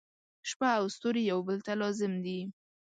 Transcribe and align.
•شپه 0.49 0.69
او 0.79 0.85
ستوري 0.95 1.23
یو 1.31 1.39
بل 1.47 1.57
ته 1.65 1.73
لازم 1.81 2.13
دي. 2.25 2.39